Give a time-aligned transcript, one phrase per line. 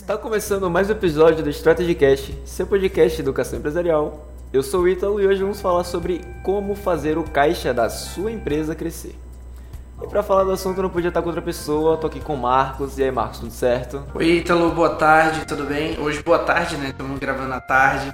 [0.00, 4.26] Está começando mais um episódio do Strategy Cast, seu podcast de educação empresarial.
[4.50, 8.32] Eu sou o Ítalo e hoje vamos falar sobre como fazer o caixa da sua
[8.32, 9.14] empresa crescer.
[10.02, 12.38] E para falar do assunto não podia estar com outra pessoa, tô aqui com o
[12.38, 12.98] Marcos.
[12.98, 14.02] E aí, Marcos, tudo certo?
[14.14, 16.00] Oi, Ítalo, boa tarde, tudo bem?
[16.00, 16.88] Hoje, boa tarde, né?
[16.88, 18.12] Estamos gravando à tarde.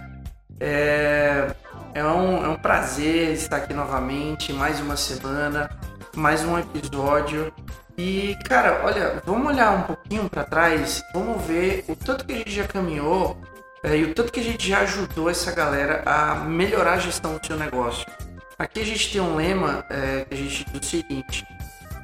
[0.60, 1.54] É...
[1.94, 5.70] É, um, é um prazer estar aqui novamente, mais uma semana,
[6.14, 7.50] mais um episódio.
[7.98, 12.36] E, cara, olha, vamos olhar um pouquinho para trás, vamos ver o tanto que a
[12.36, 13.40] gente já caminhou
[13.82, 17.38] é, e o tanto que a gente já ajudou essa galera a melhorar a gestão
[17.38, 18.06] do seu negócio.
[18.58, 21.46] Aqui a gente tem um lema é, que a gente diz o seguinte,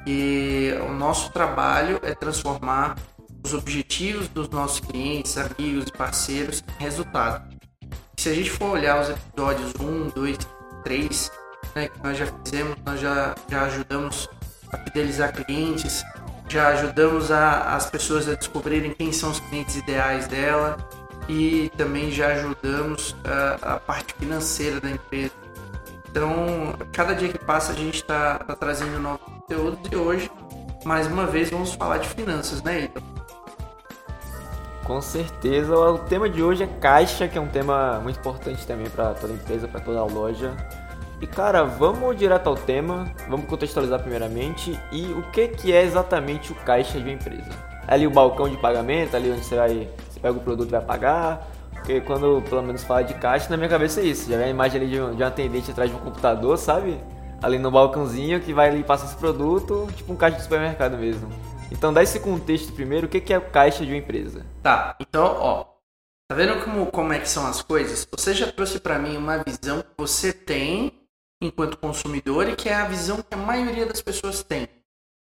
[0.03, 2.95] que o nosso trabalho é transformar
[3.43, 7.53] os objetivos dos nossos clientes, amigos e parceiros em resultado.
[8.17, 10.37] Se a gente for olhar os episódios 1, 2,
[10.83, 11.31] 3,
[11.75, 14.29] né, que nós já fizemos, nós já, já ajudamos
[14.73, 16.03] a fidelizar clientes,
[16.49, 20.77] já ajudamos a, as pessoas a descobrirem quem são os clientes ideais dela
[21.27, 25.31] e também já ajudamos a, a parte financeira da empresa.
[26.09, 30.29] Então, cada dia que passa a gente está tá trazendo novos conteúdos e hoje,
[30.85, 33.01] mais uma vez, vamos falar de finanças, né, Ito?
[34.83, 35.75] Com certeza.
[35.75, 39.33] O tema de hoje é caixa, que é um tema muito importante também para toda
[39.33, 40.55] empresa, para toda loja.
[41.23, 46.51] E cara, vamos direto ao tema, vamos contextualizar primeiramente e o que, que é exatamente
[46.51, 47.49] o caixa de uma empresa.
[47.87, 50.71] É ali o balcão de pagamento, ali onde você vai, você pega o produto e
[50.71, 51.47] vai pagar.
[51.71, 54.29] Porque quando pelo menos fala de caixa, na minha cabeça é isso.
[54.29, 56.99] Já vem a imagem ali de um, de um atendente atrás de um computador, sabe?
[57.41, 61.29] Ali no balcãozinho que vai ali passar esse produto, tipo um caixa de supermercado mesmo.
[61.71, 64.45] Então dá esse contexto primeiro, o que, que é o caixa de uma empresa?
[64.61, 65.65] Tá, então, ó,
[66.27, 68.05] tá vendo como, como é que são as coisas?
[68.11, 71.01] Você já trouxe para mim uma visão que você tem
[71.45, 74.67] enquanto consumidor e que é a visão que a maioria das pessoas tem.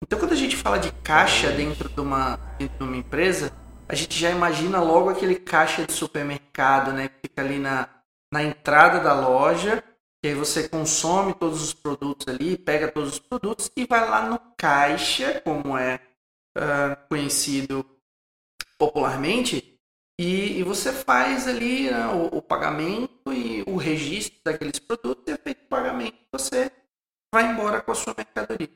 [0.02, 3.52] Então, quando a gente fala de caixa dentro de uma, dentro de uma empresa,
[3.88, 7.08] a gente já imagina logo aquele caixa de supermercado, né?
[7.08, 7.88] Que fica ali na,
[8.32, 9.84] na entrada da loja,
[10.22, 14.28] que aí você consome todos os produtos ali, pega todos os produtos e vai lá
[14.28, 16.00] no caixa, como é
[16.56, 17.84] uh, conhecido
[18.78, 19.69] popularmente,
[20.20, 25.30] e, e você faz ali né, o, o, pagamento e o registro daqueles produtos e
[25.30, 26.70] é feito o pagamento você
[27.34, 28.68] vai embora com a sua mercadoria.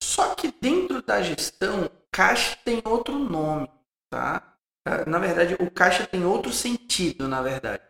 [0.00, 3.68] Só que dentro da gestão, caixa tem outro nome,
[4.08, 4.56] tá?
[4.86, 7.82] Uh, na verdade, o caixa tem outro sentido, na verdade.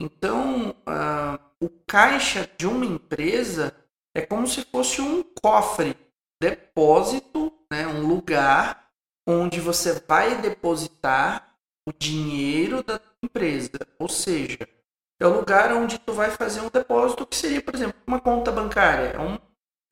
[0.00, 3.72] Então, uh, o caixa de uma empresa
[4.16, 5.96] é como se fosse um cofre,
[6.42, 8.90] depósito, né, um lugar
[9.28, 11.51] onde você vai depositar
[11.88, 13.78] o dinheiro da empresa.
[13.98, 14.68] Ou seja,
[15.20, 18.50] é o lugar onde tu vai fazer um depósito que seria, por exemplo, uma conta
[18.50, 19.10] bancária.
[19.10, 19.38] É, um,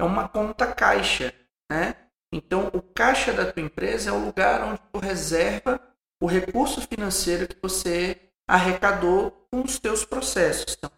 [0.01, 1.35] é uma conta caixa,
[1.71, 1.95] né?
[2.33, 5.81] Então, o caixa da tua empresa é o lugar onde tu reserva
[6.23, 8.19] o recurso financeiro que você
[8.49, 10.77] arrecadou com os teus processos.
[10.77, 10.91] Então,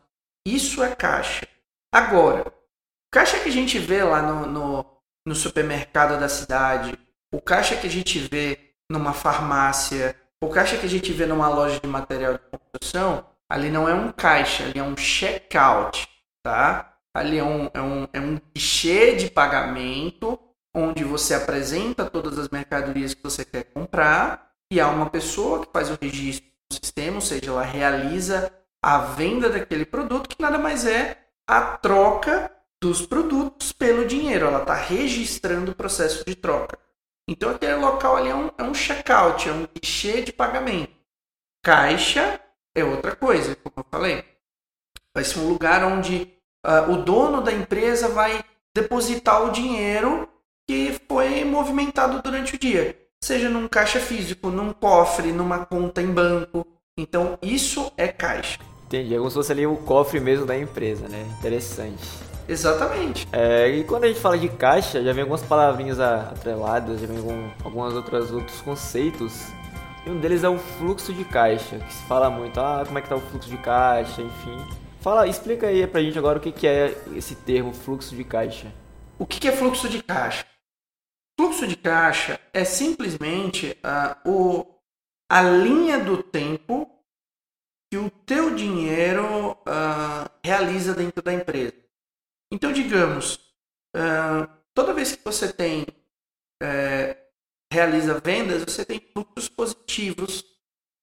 [0.46, 1.46] isso é caixa.
[1.92, 2.52] Agora,
[3.10, 4.86] caixa que a gente vê lá no, no,
[5.26, 6.98] no supermercado da cidade,
[7.32, 11.48] o caixa que a gente vê numa farmácia, o caixa que a gente vê numa
[11.48, 16.08] loja de material de construção, ali não é um caixa, ali é um checkout,
[16.42, 16.96] tá?
[17.14, 20.36] Ali é um, é um, é um guichê de pagamento
[20.74, 25.72] onde você apresenta todas as mercadorias que você quer comprar e há uma pessoa que
[25.72, 28.50] faz o registro no sistema, ou seja, ela realiza
[28.82, 32.50] a venda daquele produto, que nada mais é a troca
[32.82, 34.46] dos produtos pelo dinheiro.
[34.46, 36.76] Ela está registrando o processo de troca.
[37.32, 40.92] Então aquele local ali é um, é um checkout, é um guichê de pagamento.
[41.64, 42.38] Caixa
[42.76, 44.22] é outra coisa, como eu falei.
[45.14, 46.30] Vai ser um lugar onde
[46.66, 48.44] uh, o dono da empresa vai
[48.76, 50.28] depositar o dinheiro
[50.68, 52.98] que foi movimentado durante o dia.
[53.24, 56.66] Seja num caixa físico, num cofre, numa conta em banco.
[56.98, 58.58] Então isso é caixa.
[58.84, 61.24] Entendi, é como se fosse ali o cofre mesmo da empresa, né?
[61.38, 62.31] Interessante.
[62.48, 63.26] Exatamente.
[63.32, 67.18] É, e quando a gente fala de caixa, já vem algumas palavrinhas atreladas, já vem
[67.18, 69.46] algum, algumas outras outros conceitos.
[70.04, 73.02] E um deles é o fluxo de caixa, que se fala muito, ah, como é
[73.02, 74.66] que tá o fluxo de caixa, enfim.
[75.00, 78.72] Fala, explica aí pra gente agora o que, que é esse termo fluxo de caixa.
[79.18, 80.44] O que, que é fluxo de caixa?
[81.38, 84.66] Fluxo de caixa é simplesmente uh, o,
[85.30, 86.88] a linha do tempo
[87.90, 91.81] que o teu dinheiro uh, realiza dentro da empresa.
[92.52, 93.36] Então, digamos,
[93.96, 95.84] uh, toda vez que você tem
[96.62, 97.22] uh,
[97.72, 100.44] realiza vendas, você tem fluxos positivos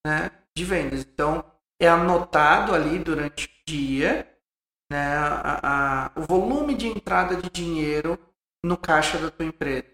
[0.06, 1.02] né, de vendas.
[1.02, 1.44] Então,
[1.82, 4.32] é anotado ali durante o dia
[4.92, 8.20] né, a, a, o volume de entrada de dinheiro
[8.64, 9.88] no caixa da tua empresa,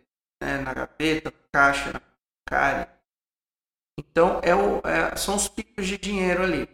[0.44, 2.02] né, na gaveta, no caixa, na
[2.46, 3.02] cara.
[3.98, 6.68] Então, é o, é, são os picos de dinheiro ali.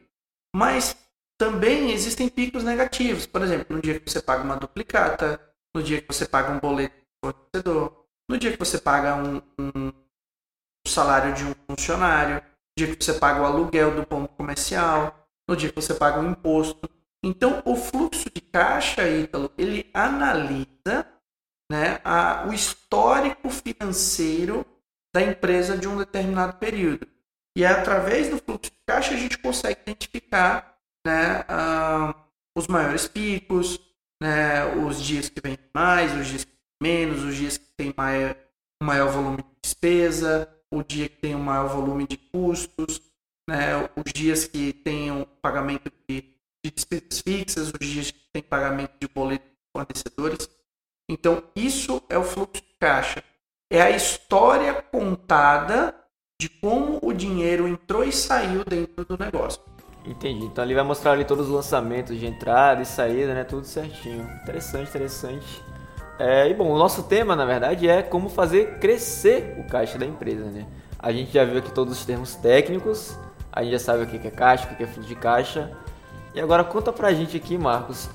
[0.55, 0.97] Mas
[1.41, 3.25] também existem picos negativos.
[3.25, 5.41] Por exemplo, no dia que você paga uma duplicata,
[5.73, 9.41] no dia que você paga um boleto do fornecedor, no dia que você paga um,
[9.59, 9.91] um
[10.87, 15.55] salário de um funcionário, no dia que você paga o aluguel do ponto comercial, no
[15.55, 16.87] dia que você paga o imposto.
[17.25, 21.07] Então, o fluxo de caixa, Ítalo, ele analisa
[21.71, 24.63] né, a, o histórico financeiro
[25.11, 27.07] da empresa de um determinado período.
[27.57, 30.70] E é através do fluxo de caixa a gente consegue identificar
[31.05, 32.13] né, uh,
[32.55, 33.79] os maiores picos,
[34.21, 36.51] né, os dias que vem mais, os dias que
[36.81, 38.35] menos, os dias que tem maior,
[38.81, 43.01] maior volume de despesa, o dia que tem um maior volume de custos,
[43.49, 46.21] né, os dias que tem um pagamento de,
[46.63, 50.49] de despesas fixas, os dias que tem pagamento de boletos de fornecedores.
[51.09, 53.23] Então, isso é o fluxo de caixa.
[53.69, 55.95] É a história contada
[56.39, 59.61] de como o dinheiro entrou e saiu dentro do negócio.
[60.05, 60.45] Entendi.
[60.45, 63.43] Então ali vai mostrar ali todos os lançamentos de entrada e saída, né?
[63.43, 64.27] Tudo certinho.
[64.41, 65.63] Interessante, interessante.
[66.17, 70.05] É, e bom, o nosso tema, na verdade, é como fazer crescer o caixa da
[70.05, 70.67] empresa, né?
[70.99, 73.17] A gente já viu aqui todos os termos técnicos,
[73.51, 75.71] a gente já sabe o que é caixa, o que é fluxo de caixa.
[76.33, 78.09] E agora conta pra gente aqui, Marcos,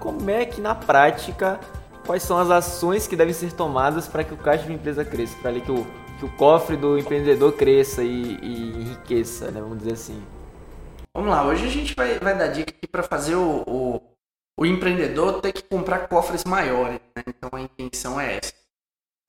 [0.00, 1.60] como é que na prática
[2.06, 5.04] quais são as ações que devem ser tomadas para que o caixa de uma empresa
[5.04, 5.86] cresça, para que o,
[6.18, 10.22] que o cofre do empreendedor cresça e, e, enriqueça, né, vamos dizer assim.
[11.16, 14.02] Vamos lá, hoje a gente vai, vai dar dica aqui para fazer o, o,
[14.58, 17.22] o, empreendedor ter que comprar cofres maiores, né?
[17.28, 18.52] então a intenção é essa.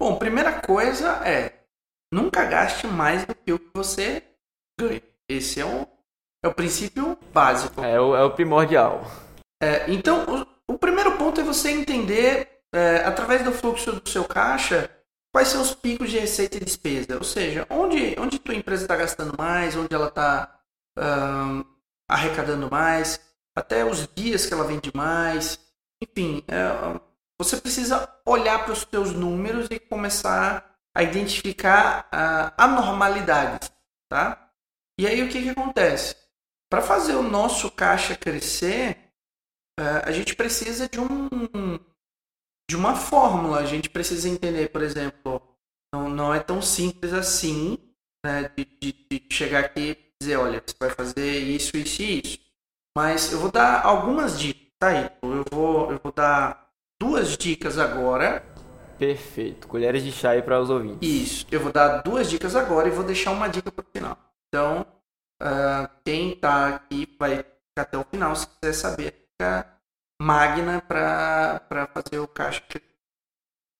[0.01, 1.53] Bom, primeira coisa é
[2.11, 4.23] nunca gaste mais do que o que você
[4.79, 5.01] ganha.
[5.29, 5.87] Esse é o,
[6.43, 7.79] é o princípio básico.
[7.83, 9.03] É o, é o primordial.
[9.61, 14.25] É, então, o, o primeiro ponto é você entender é, através do fluxo do seu
[14.25, 14.89] caixa,
[15.31, 17.15] quais são os picos de receita e despesa.
[17.15, 20.59] Ou seja, onde, onde tua empresa está gastando mais, onde ela está
[20.97, 21.74] um,
[22.07, 23.19] arrecadando mais,
[23.55, 25.59] até os dias que ela vende mais.
[26.01, 26.99] Enfim, é,
[27.39, 33.71] você precisa olhar para os seus números e começar a identificar uh, anormalidades.
[34.09, 34.51] Tá?
[34.97, 36.15] E aí o que, que acontece?
[36.69, 39.11] Para fazer o nosso caixa crescer,
[39.79, 41.77] uh, a gente precisa de um,
[42.69, 43.59] de uma fórmula.
[43.59, 45.41] A gente precisa entender, por exemplo,
[45.93, 47.77] não, não é tão simples assim
[48.25, 52.39] né, de, de, de chegar aqui dizer, olha, você vai fazer isso, isso e isso.
[52.97, 55.09] Mas eu vou dar algumas dicas, tá aí?
[55.21, 56.69] Eu vou, eu vou dar
[56.99, 58.43] duas dicas agora.
[58.97, 59.67] Perfeito.
[59.67, 61.07] Colheres de chá aí para os ouvintes.
[61.07, 61.45] Isso.
[61.51, 64.17] Eu vou dar duas dicas agora e vou deixar uma dica para o final.
[64.47, 64.85] Então,
[65.41, 69.27] uh, quem está aqui vai ficar até o final se quiser saber.
[69.31, 69.67] Fica
[70.21, 72.63] magna para fazer o caixa.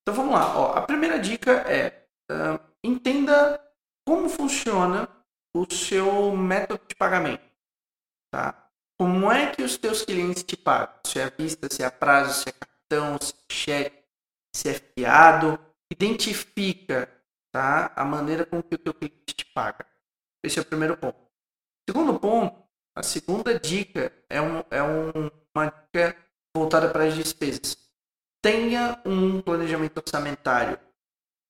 [0.01, 0.57] Então vamos lá.
[0.57, 3.59] Ó, a primeira dica é uh, entenda
[4.06, 5.07] como funciona
[5.56, 7.44] o seu método de pagamento.
[8.30, 8.69] Tá?
[9.00, 11.00] Como é que os teus clientes te pagam?
[11.06, 14.04] Se é à vista, se é a prazo, se é cartão, se é cheque,
[14.54, 15.57] se é fiado.
[15.90, 17.10] Identifica
[17.54, 17.94] tá?
[17.96, 19.86] a maneira com que o teu cliente te paga.
[20.44, 21.18] Esse é o primeiro ponto.
[21.90, 22.62] Segundo ponto,
[22.94, 26.18] a segunda dica é, um, é um, uma dica
[26.56, 27.78] voltada para as despesas.
[28.42, 30.80] Tenha um planejamento orçamentário.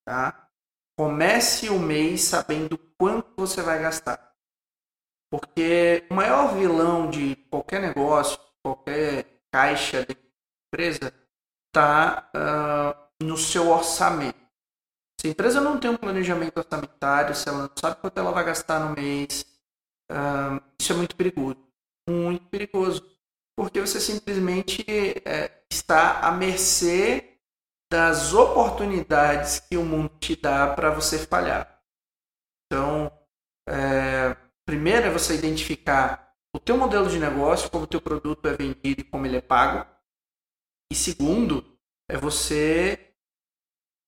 [0.04, 0.48] Tá?
[0.96, 4.34] Comece o mês sabendo quanto você vai gastar.
[5.30, 10.16] Porque o maior vilão de qualquer negócio, qualquer caixa de
[10.68, 11.12] empresa,
[11.68, 14.38] está uh, no seu orçamento.
[15.20, 18.44] Se a empresa não tem um planejamento orçamentário, se ela não sabe quanto ela vai
[18.44, 19.44] gastar no mês,
[20.10, 21.58] uh, isso é muito perigoso.
[22.08, 23.16] Muito perigoso
[23.56, 24.84] porque você simplesmente
[25.24, 27.38] é, está à mercê
[27.90, 31.75] das oportunidades que o mundo te dá para você falhar.
[32.66, 33.10] Então,
[33.68, 38.56] é, primeiro é você identificar o teu modelo de negócio, como o teu produto é
[38.56, 39.86] vendido e como ele é pago.
[40.90, 41.64] E segundo,
[42.08, 43.12] é você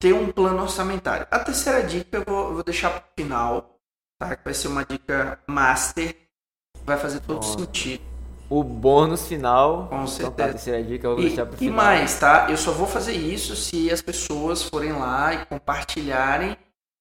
[0.00, 1.26] ter um plano orçamentário.
[1.30, 3.80] A terceira dica eu vou, eu vou deixar para o final,
[4.18, 4.36] tá?
[4.36, 6.16] que vai ser uma dica master,
[6.84, 7.58] vai fazer todo Nossa.
[7.58, 8.18] sentido
[8.50, 9.88] o bônus final.
[9.88, 10.28] Com certeza.
[10.28, 11.72] Então, tá, a terceira dica eu vou e, deixar pro final.
[11.72, 12.46] E mais, tá?
[12.48, 16.56] Eu só vou fazer isso se as pessoas forem lá e compartilharem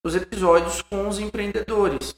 [0.08, 2.16] os episódios com os empreendedores.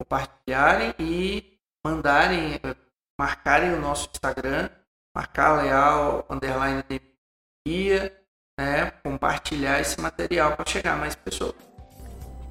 [0.00, 2.76] Compartilharem e mandarem, eh,
[3.18, 4.68] marcarem o nosso Instagram,
[5.14, 6.84] marcar leal, underline
[7.66, 8.16] guia,
[8.58, 8.90] né?
[9.02, 11.54] Compartilhar esse material para chegar mais pessoas.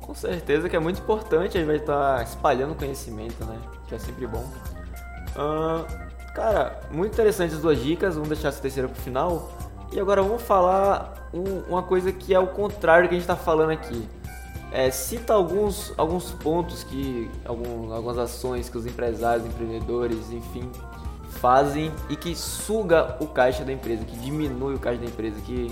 [0.02, 3.60] Com certeza que é muito importante, a gente vai estar espalhando conhecimento, né?
[3.88, 4.44] Que é sempre bom.
[5.36, 6.08] Uh,
[6.38, 9.52] Cara, muito interessante as duas dicas, vamos deixar essa terceira pro final.
[9.92, 13.28] E agora vamos falar um, uma coisa que é o contrário do que a gente
[13.28, 14.08] está falando aqui.
[14.72, 17.30] É, cita alguns, alguns pontos que.
[17.46, 20.70] Algum, algumas ações que os empresários, empreendedores, enfim,
[21.40, 25.68] fazem e que suga o caixa da empresa, que diminui o caixa da empresa, que,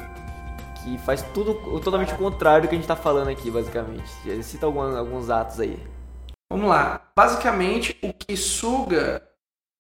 [0.83, 4.09] que faz tudo totalmente o contrário do que a gente está falando aqui, basicamente.
[4.43, 5.77] Cita alguns, alguns atos aí.
[6.49, 7.11] Vamos lá.
[7.15, 9.27] Basicamente, o que suga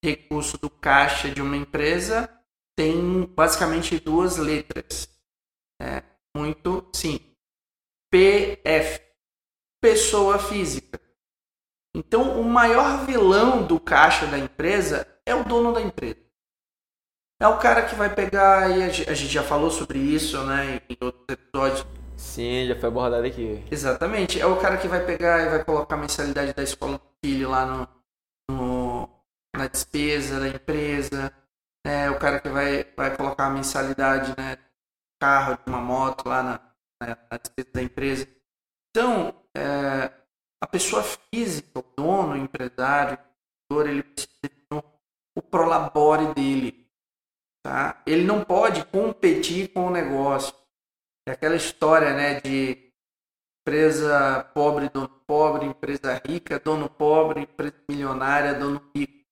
[0.03, 2.29] recurso do caixa de uma empresa
[2.77, 5.09] tem basicamente duas letras.
[5.81, 6.03] É
[6.35, 7.35] muito simples.
[8.11, 9.01] PF,
[9.85, 10.99] pessoa física.
[11.95, 16.17] Então, o maior vilão do caixa da empresa é o dono da empresa.
[17.39, 20.97] É o cara que vai pegar, e a gente já falou sobre isso né, em
[20.99, 21.85] outros episódios.
[22.17, 23.63] Sim, já foi abordado aqui.
[23.69, 24.41] Exatamente.
[24.41, 27.49] É o cara que vai pegar e vai colocar a mensalidade da escola do filho
[27.51, 27.87] lá no,
[28.49, 29.09] no
[29.55, 31.31] na despesa da empresa.
[31.85, 34.57] É o cara que vai, vai colocar a mensalidade né,
[35.21, 36.59] carro, de uma moto lá na,
[36.99, 38.27] na, na despesa da empresa.
[38.89, 40.11] Então, é,
[40.61, 43.17] a pessoa física, o dono, o empresário,
[43.71, 44.83] o ele precisa
[45.35, 46.87] o prolabore dele.
[47.63, 48.01] Tá?
[48.05, 50.53] Ele não pode competir com o negócio.
[51.27, 52.91] É aquela história né, de
[53.61, 59.25] empresa pobre, dono pobre, empresa rica, dono pobre, empresa milionária, dono rico.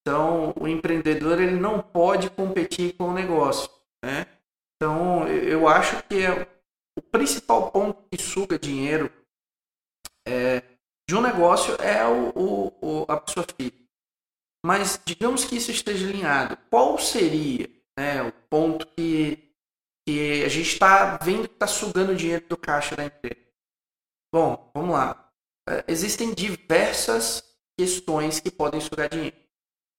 [0.00, 3.68] Então, o empreendedor ele não pode competir com o negócio.
[4.04, 4.26] Né?
[4.76, 6.46] Então, eu acho que é
[6.96, 9.10] o principal ponto que suga dinheiro
[10.28, 10.62] é,
[11.08, 13.78] de um negócio é o, o, o, a pessoa física.
[14.64, 16.56] Mas digamos que isso esteja alinhado.
[16.70, 17.68] Qual seria
[17.98, 19.54] né, o ponto que,
[20.06, 23.48] que a gente está vendo que está sugando dinheiro do caixa da empresa?
[24.32, 25.32] Bom, vamos lá.
[25.68, 27.42] É, existem diversas
[27.78, 29.36] questões que podem sugar dinheiro.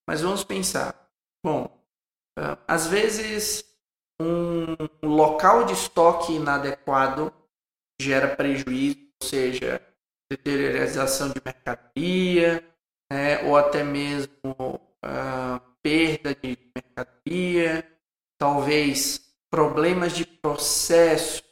[0.07, 1.09] Mas vamos pensar.
[1.43, 1.83] Bom,
[2.37, 3.65] é, às vezes
[4.21, 7.33] um local de estoque inadequado
[7.99, 9.81] gera prejuízo, ou seja,
[10.29, 12.63] deteriorização de mercadoria,
[13.11, 17.89] né, ou até mesmo uh, perda de mercadoria,
[18.37, 21.43] talvez problemas de processos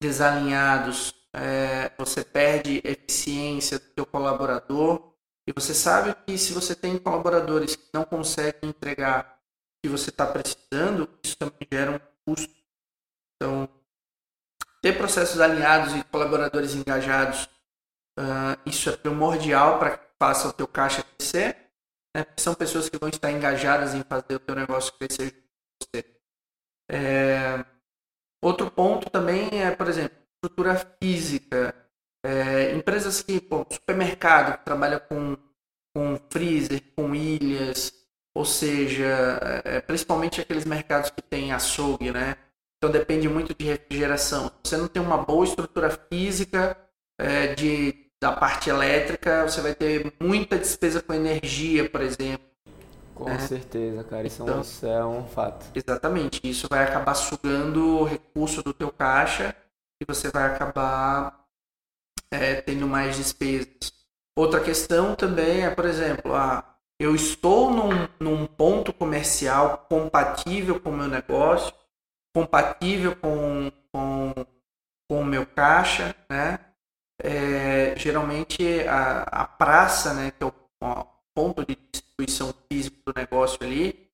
[0.00, 5.12] desalinhados, é, você perde eficiência do seu colaborador
[5.46, 10.10] e você sabe que se você tem colaboradores que não conseguem entregar o que você
[10.10, 12.54] está precisando, isso também gera um custo.
[13.36, 13.68] Então,
[14.82, 17.48] ter processos alinhados e colaboradores engajados,
[18.20, 21.56] uh, isso é primordial para que faça o teu caixa crescer.
[22.14, 22.26] Né?
[22.36, 25.34] São pessoas que vão estar engajadas em fazer o teu negócio crescer
[25.82, 26.04] você.
[26.90, 27.64] É...
[28.42, 31.74] Outro ponto também é, por exemplo, estrutura física.
[32.24, 35.36] É, empresas que, pô, supermercado que trabalha com,
[35.94, 37.94] com freezer, com ilhas,
[38.34, 42.36] ou seja, é, principalmente aqueles mercados que tem açougue, né?
[42.76, 44.50] Então depende muito de refrigeração.
[44.62, 46.76] Você não tem uma boa estrutura física
[47.18, 52.46] é, de, da parte elétrica, você vai ter muita despesa com energia, por exemplo.
[53.14, 53.38] Com né?
[53.38, 54.26] certeza, cara.
[54.26, 55.66] Isso, então, é um, isso é um fato.
[55.74, 56.40] Exatamente.
[56.44, 59.54] Isso vai acabar sugando o recurso do teu caixa
[60.00, 61.44] e você vai acabar
[62.30, 63.92] é, tendo mais despesas.
[64.36, 66.64] Outra questão também é, por exemplo, a
[66.98, 71.74] eu estou num, num ponto comercial compatível com o meu negócio,
[72.34, 74.34] compatível com, com,
[75.08, 76.58] com o meu caixa, né?
[77.22, 80.52] É, geralmente a, a praça, né, que é o,
[81.34, 84.10] ponto de distribuição física do negócio ali,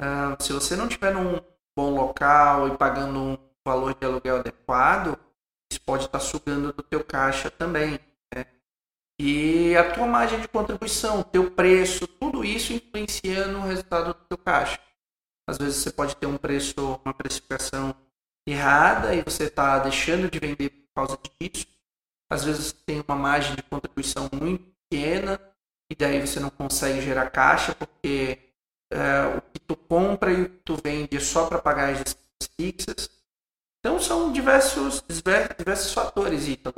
[0.00, 1.38] uh, se você não tiver num
[1.76, 5.18] bom local e pagando um valor de aluguel adequado,
[5.70, 8.00] isso pode estar sugando do teu caixa também.
[9.20, 14.38] E a tua margem de contribuição, teu preço, tudo isso influencia no resultado do teu
[14.38, 14.80] caixa.
[15.48, 17.94] Às vezes você pode ter um preço, uma precificação
[18.46, 21.66] errada e você está deixando de vender por causa disso.
[22.34, 25.40] Às vezes você tem uma margem de contribuição muito pequena
[25.88, 28.38] e daí você não consegue gerar caixa porque
[28.92, 32.02] é, o que tu compra e o que tu vende é só para pagar as
[32.02, 33.10] despesas fixas.
[33.78, 35.00] Então são diversos,
[35.56, 36.74] diversos fatores, Ítalo.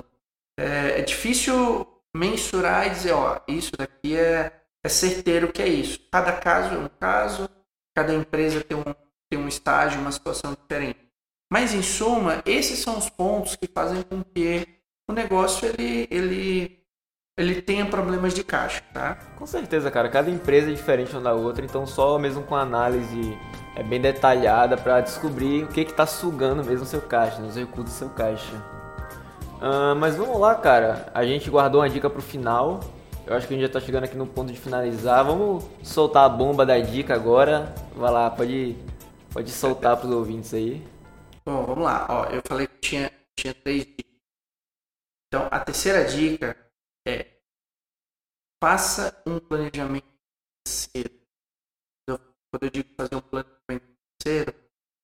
[0.58, 4.52] É, é difícil mensurar e dizer, ó, isso daqui é,
[4.84, 6.00] é certeiro que é isso.
[6.12, 7.48] Cada caso é um caso,
[7.94, 8.94] cada empresa tem um,
[9.30, 11.00] tem um estágio, uma situação diferente.
[11.50, 14.75] Mas em suma, esses são os pontos que fazem com que
[15.08, 16.78] o negócio ele, ele,
[17.36, 19.16] ele tenha problemas de caixa, tá?
[19.36, 20.08] Com certeza, cara.
[20.08, 23.38] Cada empresa é diferente uma da outra, então só mesmo com análise
[23.76, 27.56] é bem detalhada para descobrir o que está sugando mesmo o seu caixa, né, os
[27.56, 28.54] recursos do seu caixa.
[29.56, 31.10] Uh, mas vamos lá, cara.
[31.14, 32.80] A gente guardou uma dica pro final.
[33.26, 35.24] Eu acho que a gente já tá chegando aqui no ponto de finalizar.
[35.24, 37.74] Vamos soltar a bomba da dica agora.
[37.94, 38.76] Vai lá, pode,
[39.32, 40.82] pode soltar pros ouvintes aí.
[41.44, 42.06] Bom, vamos lá.
[42.08, 44.05] Ó, eu falei que tinha, tinha três dicas.
[45.64, 46.56] Terceira dica
[47.06, 47.36] é
[48.62, 50.06] faça um planejamento
[50.66, 51.14] financeiro.
[52.06, 54.54] Quando eu digo fazer um planejamento financeiro,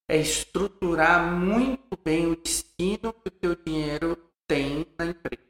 [0.08, 5.42] é estruturar muito bem o destino que o teu dinheiro tem na empresa.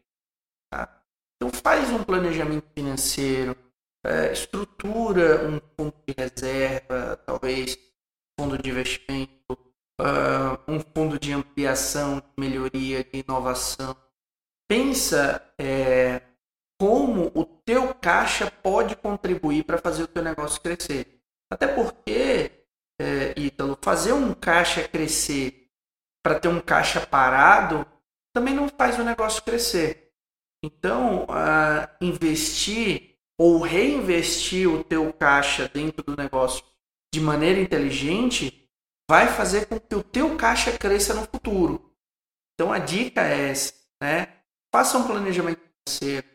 [0.73, 1.05] Tá?
[1.37, 3.57] Então faz um planejamento financeiro,
[4.05, 7.79] é, estrutura um fundo de reserva, talvez
[8.39, 9.53] fundo de investimento,
[10.01, 13.97] uh, um fundo de ampliação, de melhoria, de inovação.
[14.73, 16.23] Pensa é,
[16.81, 21.21] como o teu caixa pode contribuir para fazer o teu negócio crescer.
[21.53, 22.65] Até porque,
[22.99, 25.69] é, Ítalo, fazer um caixa crescer
[26.25, 27.87] para ter um caixa parado
[28.35, 30.11] também não faz o negócio crescer.
[30.65, 31.27] Então,
[32.01, 36.65] investir ou reinvestir o teu caixa dentro do negócio
[37.13, 38.71] de maneira inteligente
[39.07, 41.95] vai fazer com que o teu caixa cresça no futuro.
[42.55, 44.42] Então a dica é essa, né?
[44.73, 46.27] Faça um planejamento financeiro,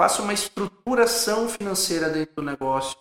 [0.00, 2.96] faça uma estruturação financeira dentro do negócio.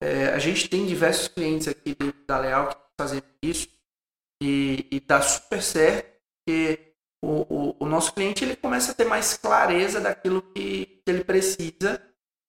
[0.00, 3.68] É, a gente tem diversos clientes aqui dentro da Leal que fazem isso
[4.40, 9.04] e, e dá super certo, porque o, o, o, nosso cliente ele começa a ter
[9.04, 12.00] mais clareza daquilo que, que ele precisa,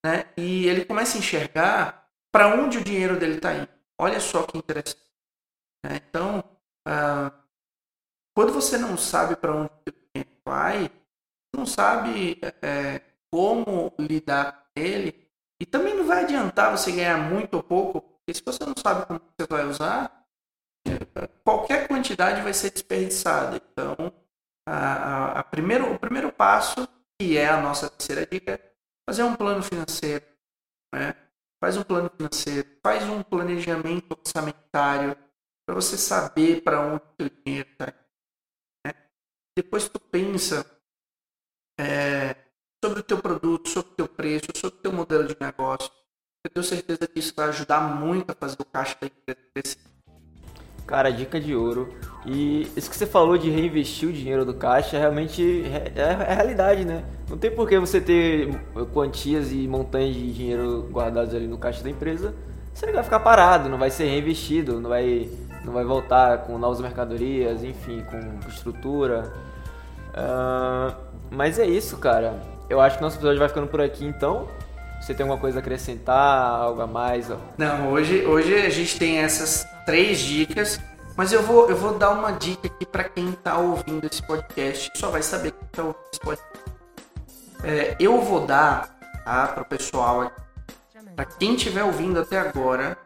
[0.06, 0.32] né?
[0.38, 3.70] E ele começa a enxergar para onde o dinheiro dele está indo.
[4.00, 5.02] Olha só que interessante.
[5.84, 6.00] Né?
[6.08, 6.44] Então,
[6.88, 7.34] ah,
[8.36, 10.92] quando você não sabe para onde o vai,
[11.60, 13.02] não sabe é,
[13.32, 15.30] como lidar com ele,
[15.62, 19.06] e também não vai adiantar você ganhar muito ou pouco, porque se você não sabe
[19.06, 20.26] como você vai usar,
[21.44, 23.58] qualquer quantidade vai ser desperdiçada.
[23.58, 24.14] Então,
[24.66, 26.88] a, a, a primeiro, o primeiro passo,
[27.20, 28.72] que é a nossa terceira dica, é
[29.08, 30.26] fazer um plano financeiro.
[30.94, 31.14] Né?
[31.62, 35.18] Faz um plano financeiro, faz um planejamento orçamentário
[35.66, 37.94] para você saber para onde o dinheiro está.
[38.88, 38.94] Né?
[39.58, 40.79] Depois tu pensa
[41.80, 42.36] é,
[42.84, 45.90] sobre o teu produto, sobre o teu preço, sobre o teu modelo de negócio.
[46.44, 49.78] Eu tenho certeza que isso vai ajudar muito a fazer o caixa da empresa crescer.
[50.86, 51.94] Cara, dica de ouro.
[52.26, 56.34] E isso que você falou de reinvestir o dinheiro do caixa realmente é, é, é
[56.34, 57.06] realidade, né?
[57.30, 58.50] Não tem por que você ter
[58.94, 62.34] quantias e montanhas de dinheiro guardados ali no caixa da empresa.
[62.74, 65.30] Você vai ficar parado, não vai ser reinvestido, não vai,
[65.64, 69.32] não vai voltar com novas mercadorias, enfim, com estrutura.
[70.10, 72.40] Uh, mas é isso, cara.
[72.70, 74.48] Eu acho que nosso episódio vai ficando por aqui, então.
[75.02, 77.32] Você tem alguma coisa a acrescentar, algo a mais?
[77.32, 77.38] Ó?
[77.58, 80.80] Não, hoje, hoje a gente tem essas três dicas,
[81.16, 84.92] mas eu vou, eu vou dar uma dica aqui para quem está ouvindo esse podcast,
[84.96, 86.60] só vai saber que está ouvindo esse podcast.
[87.64, 88.90] É, eu vou dar
[89.24, 90.32] tá, para o pessoal,
[91.16, 92.98] para quem estiver ouvindo até agora,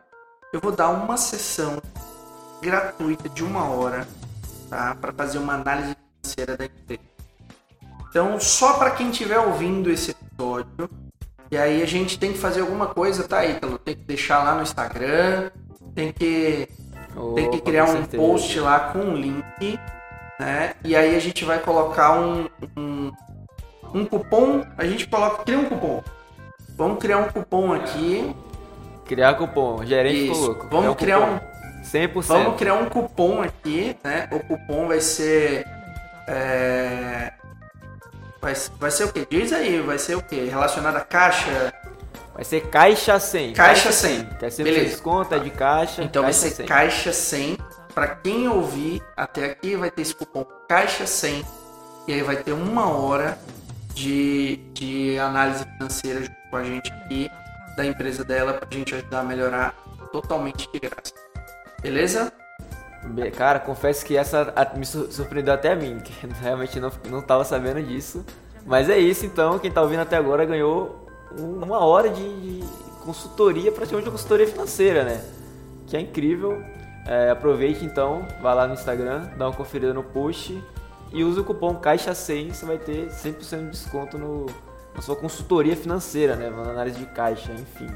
[0.52, 1.82] eu vou dar uma sessão
[2.62, 4.08] gratuita de uma hora
[4.70, 7.13] tá, para fazer uma análise financeira da empresa.
[8.14, 10.88] Então, só para quem estiver ouvindo esse episódio,
[11.50, 13.80] e aí a gente tem que fazer alguma coisa, tá, Ítalo?
[13.80, 15.50] Tem que deixar lá no Instagram,
[15.96, 16.70] tem que,
[17.16, 19.80] Opa, tem que criar um post lá com um link,
[20.40, 20.76] né?
[20.84, 22.48] E aí a gente vai colocar um,
[22.78, 23.12] um,
[23.92, 26.04] um cupom, a gente coloca, cria um cupom.
[26.78, 28.32] Vamos criar um cupom aqui.
[29.06, 30.40] Criar cupom, gerente Isso.
[30.40, 30.68] louco.
[30.70, 31.40] Vamos criar um,
[31.84, 32.22] 100%.
[32.28, 34.30] Vamos criar um cupom aqui, né?
[34.32, 35.66] O cupom vai ser
[36.28, 37.34] é...
[38.44, 39.26] Vai, vai ser o quê?
[39.30, 40.50] Diz aí, vai ser o quê?
[40.50, 41.74] Relacionado a caixa,
[42.34, 43.54] Vai ser caixa 100.
[43.54, 44.26] Caixa 100.
[44.38, 44.90] Quer ser Beleza.
[44.90, 46.04] desconto, é de caixa.
[46.04, 46.66] Então caixa vai ser 100.
[46.66, 47.58] caixa 100.
[47.96, 51.46] Para quem ouvir até aqui, vai ter esse cupom caixa 100.
[52.06, 53.38] E aí vai ter uma hora
[53.94, 57.32] de, de análise financeira junto com a gente aqui,
[57.78, 59.74] da empresa dela, para a gente ajudar a melhorar
[60.12, 61.14] totalmente de graça.
[61.82, 62.34] Beleza?
[63.36, 67.82] Cara, confesso que essa me surpreendeu até a mim, que realmente não, não tava sabendo
[67.82, 68.26] disso.
[68.66, 72.68] Mas é isso então, quem tá ouvindo até agora ganhou uma hora de, de
[73.04, 75.22] consultoria, praticamente uma consultoria financeira, né?
[75.88, 76.64] Que é incrível.
[77.06, 80.64] É, aproveite então, vá lá no Instagram, dá uma conferida no post
[81.12, 84.46] e use o cupom CAIXA100, você vai ter 100% de desconto no,
[84.96, 86.50] na sua consultoria financeira, né?
[86.50, 87.88] Na análise de caixa, enfim.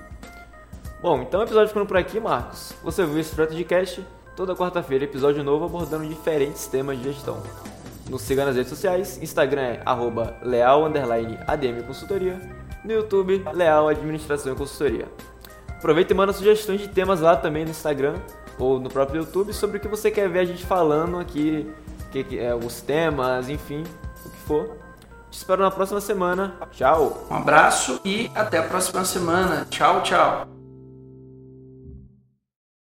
[1.02, 2.74] Bom, então o episódio ficando por aqui, Marcos.
[2.84, 4.06] Você viu esse projeto de cast?
[4.38, 7.42] Toda quarta-feira, episódio novo abordando diferentes temas de gestão.
[8.08, 10.38] Nos siga nas redes sociais, Instagram é arroba
[12.86, 15.08] no YouTube Leal Administração e Consultoria.
[15.68, 18.14] Aproveita e manda sugestões de temas lá também no Instagram
[18.60, 21.68] ou no próprio YouTube sobre o que você quer ver a gente falando aqui,
[22.12, 23.84] que, que, é, alguns temas, enfim,
[24.24, 24.78] o que for.
[25.32, 26.56] Te espero na próxima semana.
[26.72, 27.26] Tchau.
[27.32, 29.66] Um abraço e até a próxima semana.
[29.68, 30.57] Tchau, tchau.